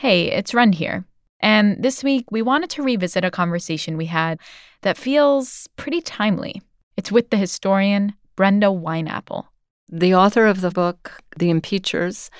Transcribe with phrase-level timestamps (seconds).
[0.00, 1.04] Hey, it's Rund here.
[1.40, 4.40] And this week, we wanted to revisit a conversation we had
[4.80, 6.62] that feels pretty timely.
[6.96, 9.44] It's with the historian Brenda Wineapple.
[9.90, 12.30] The author of the book, The Impeachers,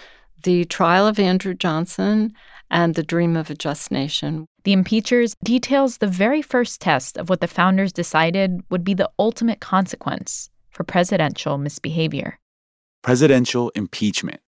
[0.42, 2.32] The Trial of Andrew Johnson,
[2.70, 4.46] and The Dream of a Just Nation.
[4.64, 9.10] The Impeachers details the very first test of what the founders decided would be the
[9.18, 12.38] ultimate consequence for presidential misbehavior
[13.02, 14.40] presidential impeachment.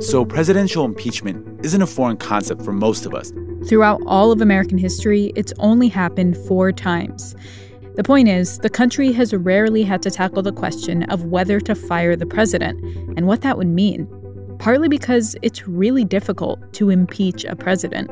[0.00, 3.32] So, presidential impeachment isn't a foreign concept for most of us.
[3.66, 7.34] Throughout all of American history, it's only happened four times.
[7.96, 11.74] The point is, the country has rarely had to tackle the question of whether to
[11.74, 12.80] fire the president
[13.16, 14.06] and what that would mean,
[14.60, 18.08] partly because it's really difficult to impeach a president.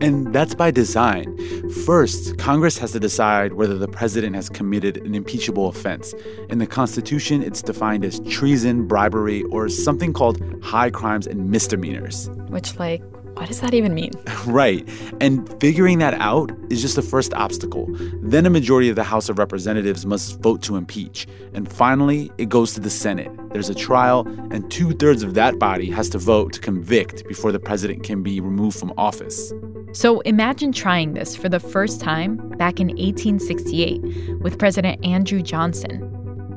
[0.00, 1.36] And that's by design.
[1.84, 6.14] First, Congress has to decide whether the president has committed an impeachable offense.
[6.48, 12.30] In the Constitution, it's defined as treason, bribery, or something called high crimes and misdemeanors.
[12.48, 13.02] Which, like,
[13.34, 14.12] what does that even mean?
[14.46, 14.86] right.
[15.20, 17.86] And figuring that out is just the first obstacle.
[18.22, 21.26] Then a majority of the House of Representatives must vote to impeach.
[21.54, 23.30] And finally, it goes to the Senate.
[23.52, 27.52] There's a trial, and two thirds of that body has to vote to convict before
[27.52, 29.52] the president can be removed from office.
[29.92, 36.06] So imagine trying this for the first time back in 1868 with President Andrew Johnson.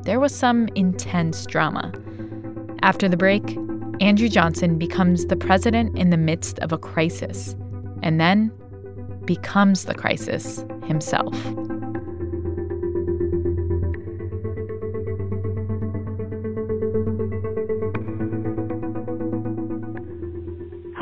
[0.04, 1.92] There was some intense drama.
[2.82, 3.42] After the break,
[4.00, 7.56] Andrew Johnson becomes the president in the midst of a crisis
[8.02, 8.52] and then
[9.24, 11.34] becomes the crisis himself.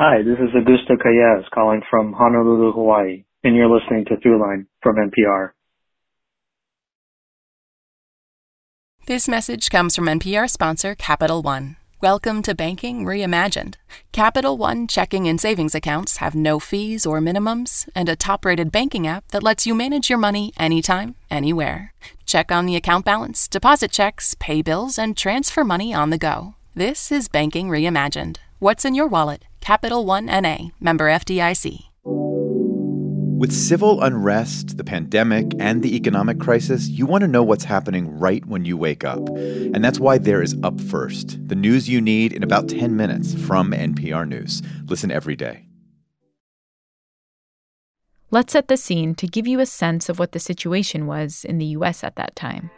[0.05, 4.97] Hi, this is Augusto Calles calling from Honolulu, Hawaii, and you're listening to Throughline from
[4.97, 5.51] NPR.
[9.05, 11.77] This message comes from NPR sponsor Capital One.
[12.01, 13.75] Welcome to Banking Reimagined.
[14.11, 18.73] Capital One checking and savings accounts have no fees or minimums and a top rated
[18.73, 21.93] banking app that lets you manage your money anytime, anywhere.
[22.25, 26.55] Check on the account balance, deposit checks, pay bills, and transfer money on the go.
[26.75, 28.35] This is Banking Reimagined.
[28.59, 29.43] What's in your wallet?
[29.63, 31.85] Capital One NA, member FDIC.
[32.03, 38.19] With civil unrest, the pandemic, and the economic crisis, you want to know what's happening
[38.19, 39.25] right when you wake up.
[39.29, 43.35] And that's why there is Up First, the news you need in about 10 minutes
[43.35, 44.61] from NPR News.
[44.87, 45.65] Listen every day.
[48.31, 51.57] Let's set the scene to give you a sense of what the situation was in
[51.57, 52.03] the U.S.
[52.03, 52.69] at that time.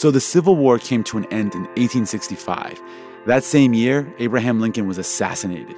[0.00, 2.80] So the Civil War came to an end in 1865.
[3.26, 5.76] That same year, Abraham Lincoln was assassinated.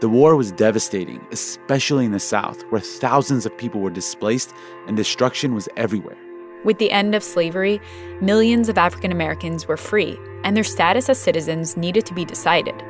[0.00, 4.54] The war was devastating, especially in the South, where thousands of people were displaced
[4.86, 6.16] and destruction was everywhere.
[6.64, 7.78] With the end of slavery,
[8.22, 12.82] millions of African Americans were free, and their status as citizens needed to be decided.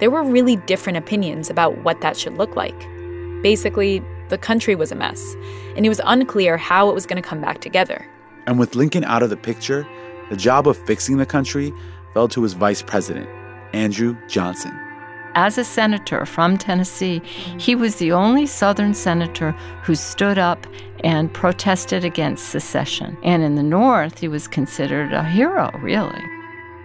[0.00, 2.88] There were really different opinions about what that should look like.
[3.42, 5.36] Basically, the country was a mess,
[5.76, 8.06] and it was unclear how it was going to come back together.
[8.46, 9.86] And with Lincoln out of the picture,
[10.32, 11.74] the job of fixing the country
[12.14, 13.28] fell to his vice president,
[13.74, 14.72] Andrew Johnson.
[15.34, 17.20] As a senator from Tennessee,
[17.58, 19.50] he was the only Southern senator
[19.82, 20.66] who stood up
[21.04, 23.18] and protested against secession.
[23.22, 26.24] And in the North, he was considered a hero, really.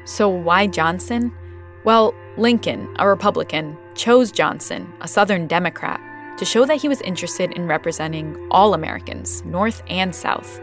[0.04, 1.32] So, why Johnson?
[1.86, 6.02] Well, Lincoln, a Republican, chose Johnson, a Southern Democrat,
[6.38, 10.60] to show that he was interested in representing all Americans, North and South.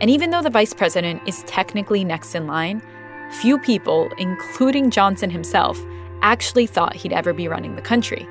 [0.00, 2.82] And even though the vice president is technically next in line,
[3.40, 5.84] few people, including Johnson himself,
[6.22, 8.28] actually thought he'd ever be running the country.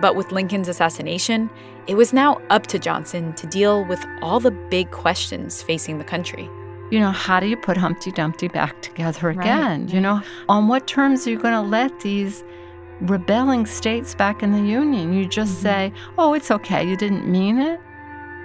[0.00, 1.50] But with Lincoln's assassination,
[1.86, 6.04] it was now up to Johnson to deal with all the big questions facing the
[6.04, 6.48] country.
[6.90, 9.84] You know, how do you put Humpty Dumpty back together again?
[9.84, 9.94] Right.
[9.94, 12.44] You know, on what terms are you going to let these
[13.00, 15.12] rebelling states back in the Union?
[15.12, 15.62] You just mm-hmm.
[15.62, 17.80] say, oh, it's okay, you didn't mean it.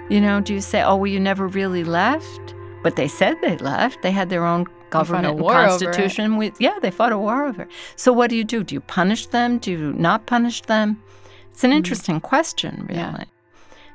[0.08, 2.54] You know, do you say, oh, well, you never really left?
[2.82, 4.02] But they said they left.
[4.02, 6.36] They had their own government constitution.
[6.36, 7.68] With, yeah, they fought a war over it.
[7.96, 8.64] So what do you do?
[8.64, 9.58] Do you punish them?
[9.58, 11.02] Do you not punish them?
[11.50, 11.78] It's an mm-hmm.
[11.78, 13.00] interesting question, really.
[13.00, 13.24] Yeah.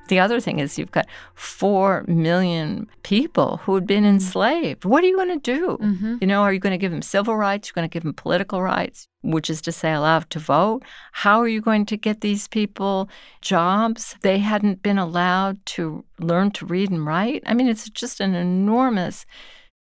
[0.09, 4.15] The other thing is you've got four million people who had been mm-hmm.
[4.15, 4.85] enslaved.
[4.85, 5.77] What are you going to do?
[5.81, 6.17] Mm-hmm.
[6.21, 7.69] You know, are you going to give them civil rights?
[7.69, 10.83] You're going to give them political rights, which is to say, allowed to vote.
[11.13, 13.09] How are you going to get these people
[13.41, 14.15] jobs?
[14.21, 17.43] They hadn't been allowed to learn to read and write.
[17.45, 19.25] I mean, it's just an enormous,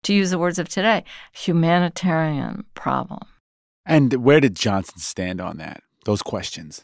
[0.04, 1.04] to use the words of today,
[1.34, 3.22] humanitarian problem.
[3.86, 5.82] And where did Johnson stand on that?
[6.06, 6.82] Those questions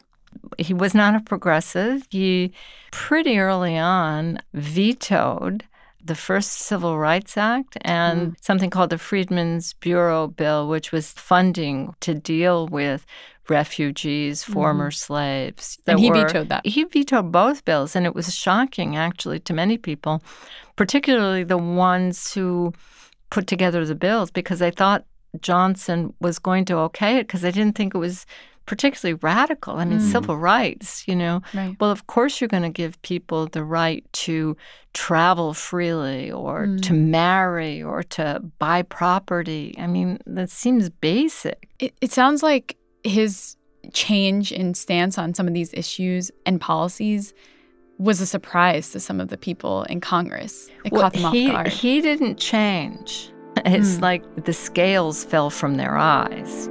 [0.57, 2.07] he was not a progressive.
[2.09, 2.53] He
[2.91, 5.65] pretty early on vetoed
[6.03, 8.35] the first Civil Rights Act and mm.
[8.41, 13.05] something called the Freedmen's Bureau Bill, which was funding to deal with
[13.49, 14.53] refugees, mm-hmm.
[14.53, 15.77] former slaves.
[15.85, 16.65] And he were, vetoed that.
[16.65, 20.23] He vetoed both bills, and it was shocking, actually, to many people,
[20.75, 22.73] particularly the ones who
[23.29, 25.05] put together the bills, because they thought
[25.41, 28.25] Johnson was going to okay it because they didn't think it was
[28.67, 29.77] particularly radical.
[29.77, 30.11] I mean, mm.
[30.11, 31.41] civil rights, you know.
[31.53, 31.75] Right.
[31.79, 34.55] Well, of course, you're going to give people the right to
[34.93, 36.81] travel freely or mm.
[36.83, 39.73] to marry or to buy property.
[39.79, 41.69] I mean, that seems basic.
[41.79, 43.55] It, it sounds like his
[43.93, 47.33] change in stance on some of these issues and policies
[47.97, 50.69] was a surprise to some of the people in Congress.
[50.83, 51.67] It well, caught them he, off guard.
[51.69, 53.31] He didn't change.
[53.65, 54.01] It's mm.
[54.01, 56.69] like the scales fell from their eyes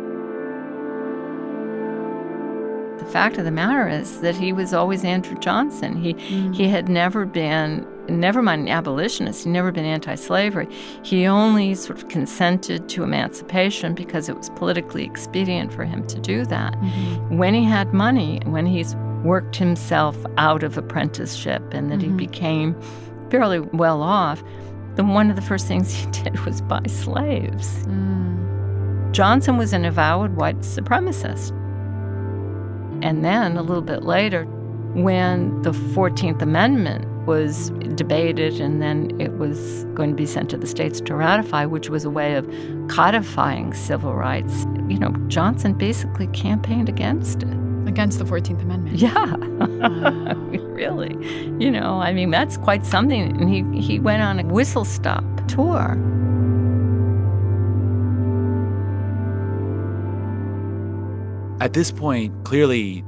[3.06, 5.96] fact of the matter is that he was always Andrew Johnson.
[5.96, 6.54] He mm.
[6.54, 10.68] he had never been never mind an abolitionist, he'd never been anti-slavery.
[11.02, 16.18] He only sort of consented to emancipation because it was politically expedient for him to
[16.20, 16.74] do that.
[16.74, 17.38] Mm-hmm.
[17.38, 18.94] When he had money, when he's
[19.24, 22.18] worked himself out of apprenticeship and that mm-hmm.
[22.18, 22.80] he became
[23.30, 24.42] fairly well off,
[24.94, 27.68] then one of the first things he did was buy slaves.
[27.86, 29.12] Mm.
[29.12, 31.52] Johnson was an avowed white supremacist.
[33.02, 34.44] And then a little bit later,
[34.94, 40.56] when the 14th Amendment was debated and then it was going to be sent to
[40.56, 42.48] the states to ratify, which was a way of
[42.88, 47.56] codifying civil rights, you know, Johnson basically campaigned against it.
[47.86, 48.96] Against the 14th Amendment?
[48.96, 50.32] Yeah.
[50.76, 51.14] Really.
[51.58, 53.40] You know, I mean, that's quite something.
[53.40, 55.96] And he, he went on a whistle stop tour.
[61.58, 63.02] At this point, clearly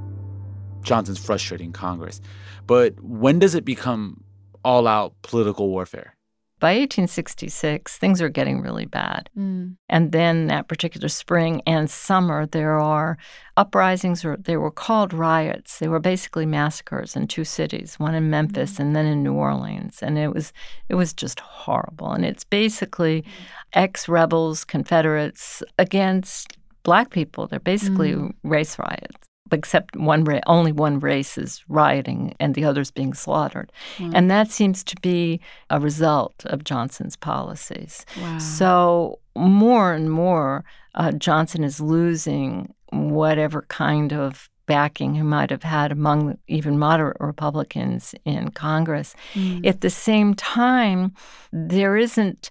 [0.83, 2.21] Johnson's frustrating Congress.
[2.67, 4.25] But when does it become
[4.65, 6.15] all out political warfare?
[6.61, 9.31] By 1866, things are getting really bad.
[9.39, 9.77] Mm.
[9.89, 13.17] And then that particular spring and summer, there are
[13.57, 15.79] uprisings, or they were called riots.
[15.79, 18.81] They were basically massacres in two cities, one in Memphis mm.
[18.81, 20.01] and then in New Orleans.
[20.03, 20.53] And it was
[20.89, 22.11] it was just horrible.
[22.11, 23.25] And it's basically
[23.73, 27.47] ex rebels, Confederates against black people.
[27.47, 28.33] They're basically mm.
[28.43, 29.17] race riots,
[29.53, 33.73] except one ra- only one race is rioting and the others being slaughtered.
[33.97, 34.13] Mm.
[34.15, 35.41] And that seems to be
[35.71, 38.05] a result of Johnson's policies.
[38.21, 38.39] Wow.
[38.39, 40.65] So more and more,
[40.95, 47.17] uh, Johnson is losing whatever kind of backing he might have had among even moderate
[47.21, 49.17] Republicans in Congress.
[49.35, 49.67] Mm.
[49.67, 51.15] At the same time,
[51.53, 52.51] there isn't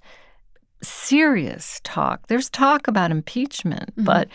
[0.82, 2.28] serious talk.
[2.28, 4.04] There's talk about impeachment, mm-hmm.
[4.04, 4.30] but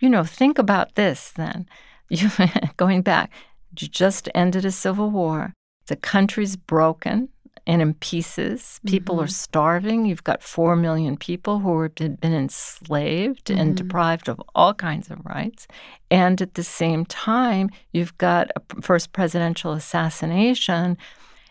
[0.00, 1.66] you know, think about this then.
[2.10, 2.30] You,
[2.78, 3.30] going back,
[3.78, 5.52] you just ended a civil war.
[5.88, 7.28] The country's broken
[7.68, 8.80] and in pieces.
[8.86, 9.24] People mm-hmm.
[9.24, 10.06] are starving.
[10.06, 13.60] You've got 4 million people who have been enslaved mm-hmm.
[13.60, 15.68] and deprived of all kinds of rights.
[16.10, 20.96] And at the same time, you've got a first presidential assassination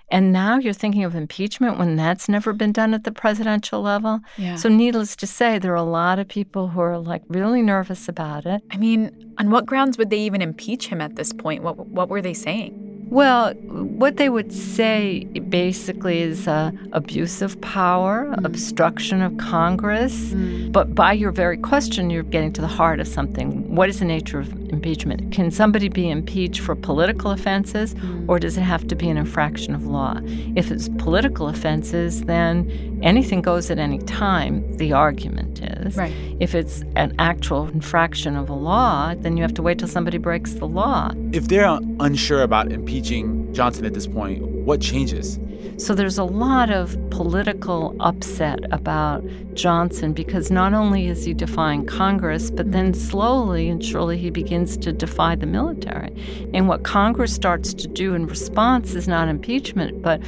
[0.09, 4.21] and now you're thinking of impeachment when that's never been done at the presidential level.
[4.37, 4.55] Yeah.
[4.55, 8.07] So, needless to say, there are a lot of people who are like really nervous
[8.07, 8.61] about it.
[8.71, 11.63] I mean, on what grounds would they even impeach him at this point?
[11.63, 12.86] What, what were they saying?
[13.09, 18.45] Well, what they would say basically is uh, abuse of power, mm.
[18.45, 20.13] obstruction of Congress.
[20.33, 20.71] Mm.
[20.73, 23.73] But by your very question, you're getting to the heart of something.
[23.73, 25.31] What is the nature of impeachment?
[25.31, 28.25] Can somebody be impeached for political offenses, mm.
[28.27, 30.19] or does it have to be an infraction of law?
[30.55, 35.95] If it's political offenses, then anything goes at any time, the argument is.
[35.95, 36.13] Right.
[36.39, 40.17] If it's an actual infraction of a law, then you have to wait till somebody
[40.17, 41.11] breaks the law.
[41.31, 45.39] If they're unsure about impeaching Johnson at this point, what changes?
[45.77, 49.23] So there's a lot of political upset about
[49.53, 54.75] Johnson because not only is he defying Congress, but then slowly and surely he begins
[54.77, 56.13] to defy the military.
[56.53, 60.19] And what Congress starts to do in response is not impeachment, but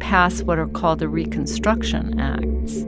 [0.00, 2.84] pass what are called the Reconstruction Acts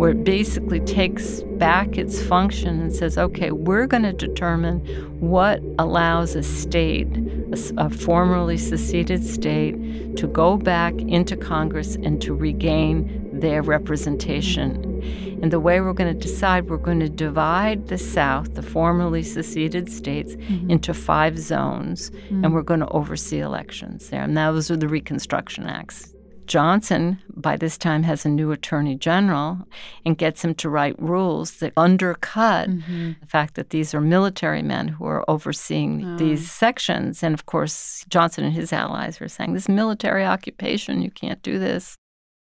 [0.00, 4.80] where it basically takes back its function and says, okay, we're going to determine
[5.20, 7.06] what allows a state,
[7.52, 9.74] a, a, formerly seceded state,
[10.16, 15.02] to go back into Congress and to regain their representation.
[15.42, 19.22] And the way we're going to decide, we're going to divide the South, the formerly
[19.22, 20.70] seceded states, mm-hmm.
[20.70, 22.42] into five zones, mm-hmm.
[22.42, 24.22] and we're going to oversee elections there.
[24.22, 26.09] And those are the Reconstruction Acts.
[26.50, 29.60] Johnson, by this time, has a new attorney general
[30.04, 33.12] and gets him to write rules that undercut mm-hmm.
[33.20, 36.16] the fact that these are military men who are overseeing oh.
[36.16, 37.22] these sections.
[37.22, 41.60] And of course, Johnson and his allies were saying, This military occupation, you can't do
[41.60, 41.94] this.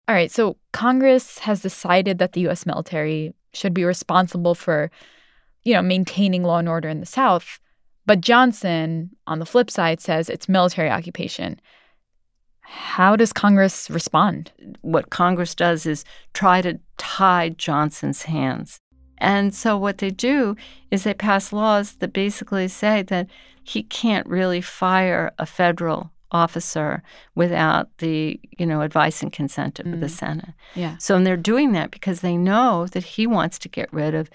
[0.08, 4.90] All right, so Congress has decided that the US military should be responsible for,
[5.64, 7.61] you know, maintaining law and order in the South.
[8.06, 11.61] But Johnson, on the flip side, says it's military occupation.
[12.62, 14.52] How does Congress respond?
[14.81, 18.78] What Congress does is try to tie Johnson's hands.
[19.19, 20.57] And so what they do
[20.90, 23.28] is they pass laws that basically say that
[23.62, 27.02] he can't really fire a federal officer
[27.35, 30.00] without the you know advice and consent of mm.
[30.00, 30.54] the Senate.
[30.75, 30.97] Yeah.
[30.97, 34.31] So and they're doing that because they know that he wants to get rid of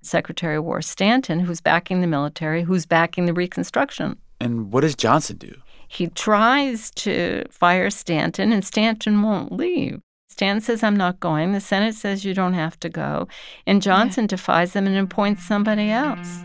[0.00, 4.16] Secretary of War Stanton, who's backing the military, who's backing the Reconstruction.
[4.40, 5.54] And what does Johnson do?
[5.92, 10.00] He tries to fire Stanton, and Stanton won't leave.
[10.30, 11.52] Stanton says, I'm not going.
[11.52, 13.28] The Senate says you don't have to go.
[13.66, 14.28] And Johnson yeah.
[14.28, 16.44] defies them and appoints somebody else.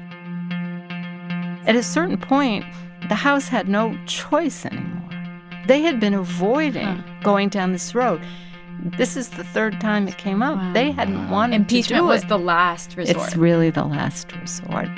[1.66, 2.66] At a certain point,
[3.08, 5.10] the House had no choice anymore.
[5.66, 8.22] They had been avoiding going down this road.
[8.98, 10.58] This is the third time it came up.
[10.58, 10.74] Wow.
[10.74, 13.28] They hadn't wanted Impeachment was the last resort.
[13.28, 14.90] It's really the last resort.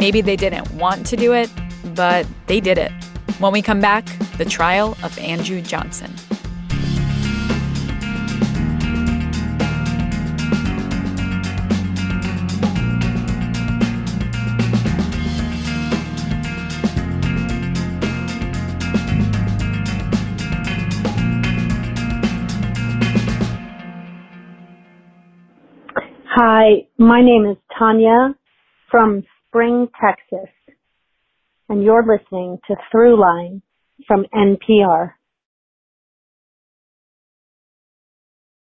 [0.00, 1.50] Maybe they didn't want to do it,
[1.94, 2.90] but they did it.
[3.38, 4.06] When we come back,
[4.38, 6.10] the trial of Andrew Johnson.
[26.24, 28.34] Hi, my name is Tanya
[28.90, 30.48] from Spring, Texas,
[31.68, 33.62] and you're listening to Throughline
[34.06, 35.14] from NPR.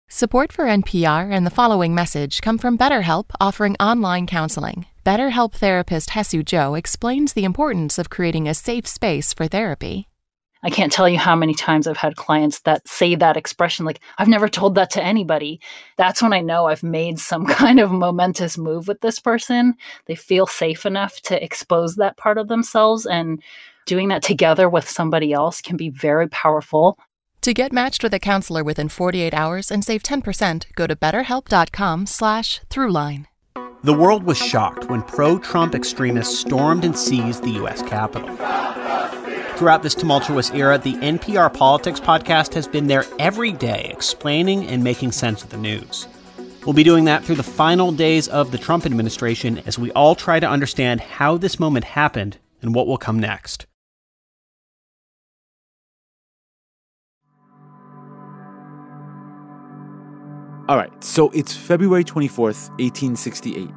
[0.09, 4.85] Support for NPR and the following message come from BetterHelp offering online counseling.
[5.05, 10.09] BetterHelp therapist Hesu Joe explains the importance of creating a safe space for therapy.
[10.65, 13.99] I can't tell you how many times I've had clients that say that expression, like,
[14.17, 15.61] I've never told that to anybody.
[15.95, 19.75] That's when I know I've made some kind of momentous move with this person.
[20.07, 23.05] They feel safe enough to expose that part of themselves.
[23.05, 23.43] And
[23.85, 26.97] doing that together with somebody else can be very powerful.
[27.41, 32.07] To get matched with a counselor within 48 hours and save 10%, go to betterhelp.com
[32.07, 33.27] slash throughline.
[33.83, 37.83] The world was shocked when pro-Trump extremists stormed and seized the U.S.
[37.83, 38.35] Capitol.
[39.57, 44.83] Throughout this tumultuous era, the NPR Politics podcast has been there every day explaining and
[44.83, 46.09] making sense of the news.
[46.65, 50.13] We'll be doing that through the final days of the Trump administration as we all
[50.13, 53.65] try to understand how this moment happened and what will come next.
[60.67, 63.69] All right, so it's February 24th, 1868.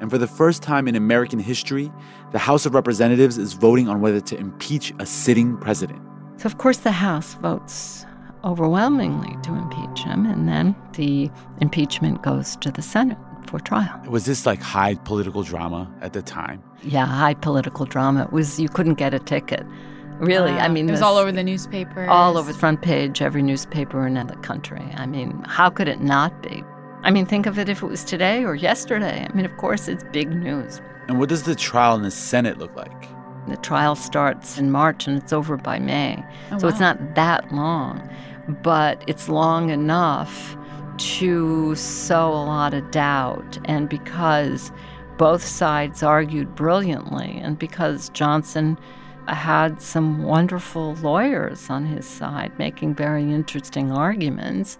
[0.00, 1.90] And for the first time in American history,
[2.32, 6.00] the House of Representatives is voting on whether to impeach a sitting president.
[6.36, 8.04] So, of course, the House votes
[8.44, 14.02] overwhelmingly to impeach him, and then the impeachment goes to the Senate for trial.
[14.08, 16.62] Was this like high political drama at the time?
[16.82, 18.24] Yeah, high political drama.
[18.24, 19.64] It was you couldn't get a ticket.
[20.18, 23.42] Really, I mean, it was all over the newspaper, all over the front page, every
[23.42, 24.82] newspaper in the country.
[24.94, 26.62] I mean, how could it not be?
[27.04, 29.26] I mean, think of it if it was today or yesterday.
[29.28, 30.80] I mean, of course, it's big news.
[31.06, 33.08] And what does the trial in the Senate look like?
[33.46, 36.24] The trial starts in March and it's over by May.
[36.50, 36.70] Oh, so wow.
[36.70, 38.08] it's not that long,
[38.62, 40.56] but it's long enough
[40.96, 43.58] to sow a lot of doubt.
[43.66, 44.72] And because
[45.18, 48.78] both sides argued brilliantly, and because Johnson
[49.28, 54.78] had some wonderful lawyers on his side making very interesting arguments,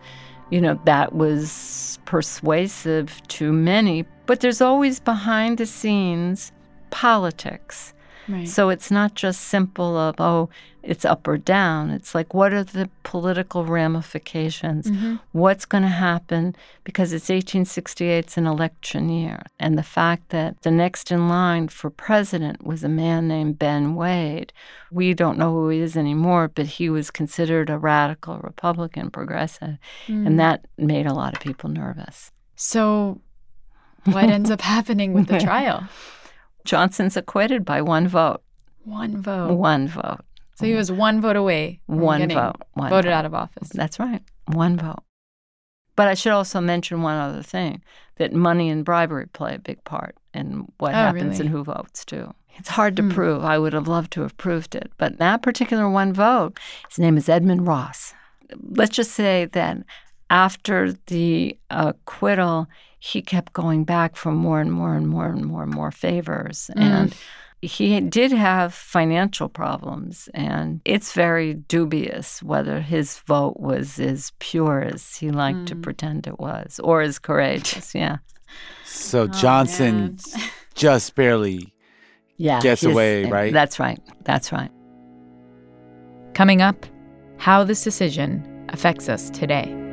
[0.50, 4.04] you know, that was persuasive to many.
[4.26, 6.52] But there's always behind the scenes
[6.90, 7.92] politics.
[8.28, 8.48] Right.
[8.48, 10.48] So it's not just simple of, oh,
[10.82, 11.90] it's up or down.
[11.90, 14.90] It's like, what are the political ramifications?
[14.90, 15.16] Mm-hmm.
[15.32, 16.54] What's going to happen?
[16.84, 19.42] Because it's 1868, it's an election year.
[19.58, 23.94] And the fact that the next in line for president was a man named Ben
[23.94, 24.52] Wade.
[24.90, 29.78] We don't know who he is anymore, but he was considered a radical Republican progressive.
[30.06, 30.26] Mm.
[30.26, 32.30] And that made a lot of people nervous.
[32.56, 33.20] So,
[34.04, 35.88] what ends up happening with the trial?
[36.64, 38.42] Johnson's acquitted by one vote.
[38.84, 39.54] One vote.
[39.54, 40.20] One vote.
[40.56, 41.80] So he was one vote away.
[41.86, 42.56] one vote.
[42.74, 43.12] One voted vote.
[43.12, 43.68] out of office.
[43.70, 44.22] That's right.
[44.46, 45.02] One vote.
[45.96, 47.82] But I should also mention one other thing
[48.16, 51.40] that money and bribery play a big part in what oh, happens really?
[51.40, 52.32] and who votes, too.
[52.56, 53.12] It's hard to mm.
[53.12, 53.44] prove.
[53.44, 54.92] I would have loved to have proved it.
[54.96, 58.14] But that particular one vote, his name is Edmund Ross.
[58.60, 59.78] Let's just say that
[60.30, 62.68] after the acquittal,
[63.04, 66.70] he kept going back for more and more and more and more and more favors.
[66.74, 66.80] Mm.
[66.80, 67.16] And
[67.60, 74.80] he did have financial problems, and it's very dubious whether his vote was as pure
[74.80, 75.66] as he liked mm.
[75.66, 77.94] to pretend it was or as courageous.
[78.04, 78.18] Yeah.
[78.84, 80.18] So oh, Johnson
[80.74, 81.74] just barely
[82.36, 83.52] yeah, gets away, right?
[83.52, 84.00] That's right.
[84.22, 84.70] That's right.
[86.32, 86.86] Coming up,
[87.36, 89.83] how this decision affects us today.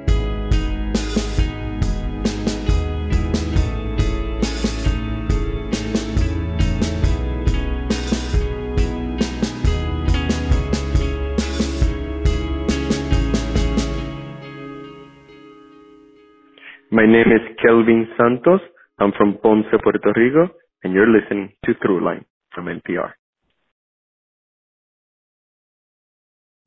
[17.01, 18.61] My name is Kelvin Santos.
[18.99, 20.47] I'm from Ponce, Puerto Rico,
[20.83, 23.13] and you're listening to Throughline from NPR.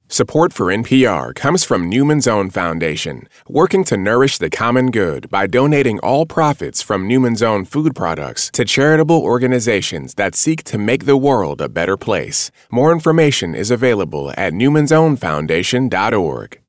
[0.09, 5.47] Support for NPR comes from Newman's Own Foundation, working to nourish the common good by
[5.47, 11.07] donating all profits from Newman's Own food products to charitable organizations that seek to make
[11.07, 12.51] the world a better place.
[12.73, 16.64] More information is available at newmansownfoundation.org.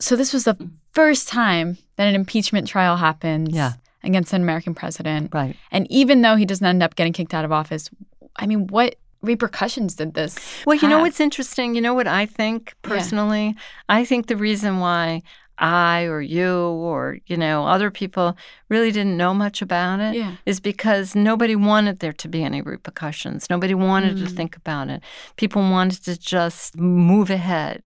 [0.00, 0.56] So this was the
[0.92, 3.72] first time that an impeachment trial happens yeah.
[4.02, 5.34] against an American president.
[5.34, 5.56] Right.
[5.70, 7.90] And even though he doesn't end up getting kicked out of office,
[8.36, 10.38] I mean, what repercussions did this?
[10.66, 10.90] Well, you have?
[10.90, 11.74] know what's interesting?
[11.74, 13.46] You know what I think personally?
[13.46, 13.52] Yeah.
[13.88, 15.22] I think the reason why
[15.58, 18.36] I or you or you know other people
[18.68, 20.36] really didn't know much about it yeah.
[20.46, 23.50] is because nobody wanted there to be any repercussions.
[23.50, 24.24] Nobody wanted mm.
[24.24, 25.02] to think about it.
[25.36, 27.82] People wanted to just move ahead.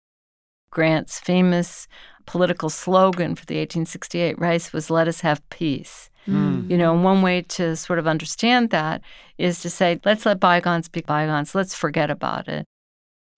[0.78, 1.88] Grant's famous
[2.24, 6.08] political slogan for the 1868 race was let us have peace.
[6.28, 6.70] Mm.
[6.70, 9.00] You know, one way to sort of understand that
[9.38, 11.52] is to say, let's let bygones be bygones.
[11.52, 12.64] Let's forget about it.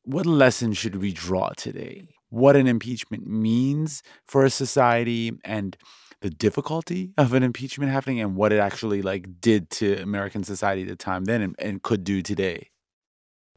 [0.02, 2.08] What lesson should we draw today?
[2.28, 5.78] What an impeachment means for a society and
[6.20, 10.82] the difficulty of an impeachment happening and what it actually like did to American society
[10.82, 12.68] at the time then and, and could do today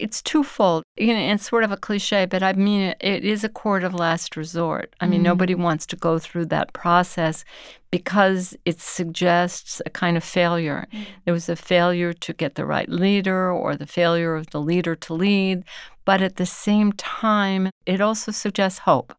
[0.04, 0.84] it's twofold.
[0.98, 3.86] You know, it's sort of a cliche, but I mean, it, it is a court
[3.86, 4.94] of last resort.
[5.00, 7.46] I mean, mm nobody wants to go through that process
[7.92, 10.86] because it suggests a kind of failure.
[10.92, 14.60] mm There was a failure to get the right leader or the failure of the
[14.60, 15.64] leader to lead.
[16.04, 16.92] But at the same
[17.24, 19.16] time, it also suggests hope.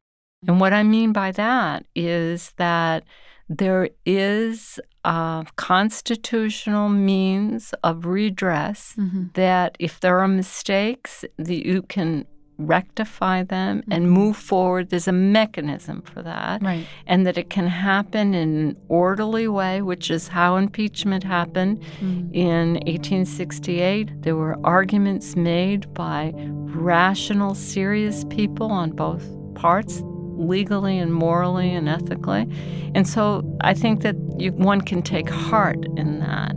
[0.46, 3.04] And what I mean by that is that
[3.48, 9.26] there is a constitutional means of redress mm-hmm.
[9.34, 13.92] that if there are mistakes, that you can rectify them mm-hmm.
[13.92, 14.90] and move forward.
[14.90, 16.62] There's a mechanism for that.
[16.62, 16.86] Right.
[17.06, 22.32] And that it can happen in an orderly way, which is how impeachment happened mm-hmm.
[22.34, 24.22] in 1868.
[24.22, 30.02] There were arguments made by rational, serious people on both parts
[30.36, 32.48] legally and morally and ethically.
[32.94, 36.52] And so I think that you, one can take heart in that.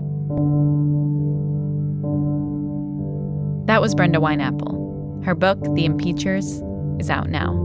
[3.68, 5.26] That was Brenda Wineapple.
[5.26, 6.62] Her book, The Impeachers,
[7.02, 7.64] is out now.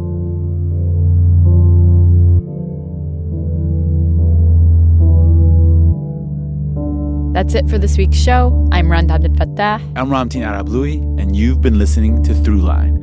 [7.32, 8.68] That's it for this week's show.
[8.72, 9.80] I'm Rund Abdelfatah.
[9.96, 13.01] I'm Ramtin Arablouei, and you've been listening to Throughline.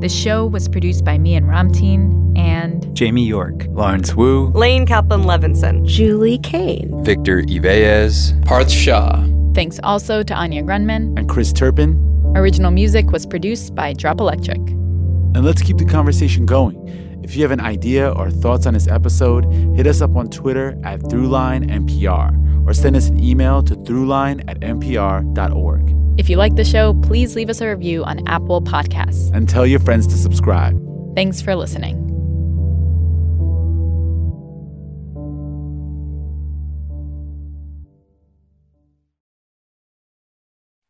[0.00, 5.22] The show was produced by me and Ramtin and Jamie York, Lawrence Wu, Lane Kaplan
[5.22, 9.24] Levenson, Julie Kane, Victor Yvellez, Parth Shah.
[9.54, 11.96] Thanks also to Anya Grundmann and Chris Turpin.
[12.36, 14.58] Original music was produced by Drop Electric.
[14.58, 16.76] And let's keep the conversation going.
[17.24, 20.78] If you have an idea or thoughts on this episode, hit us up on Twitter
[20.84, 25.94] at ThroughlineNPR or send us an email to throughline at npr.org.
[26.18, 29.30] If you like the show, please leave us a review on Apple Podcasts.
[29.34, 30.76] And tell your friends to subscribe.
[31.14, 32.02] Thanks for listening.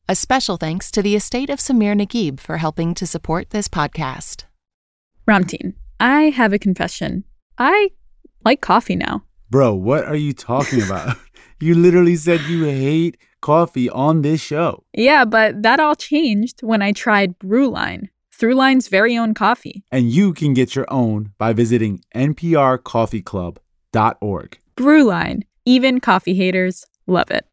[0.09, 4.45] A special thanks to the estate of Samir Naguib for helping to support this podcast.
[5.29, 7.25] Ramtin, I have a confession.
[7.59, 7.91] I
[8.45, 9.25] like coffee now.
[9.51, 11.17] Bro, what are you talking about?
[11.61, 14.85] you literally said you hate coffee on this show.
[14.93, 19.85] Yeah, but that all changed when I tried Brewline, Throughline's very own coffee.
[19.91, 24.59] And you can get your own by visiting nprcoffeeclub.org.
[24.77, 27.45] Brewline, even coffee haters love it.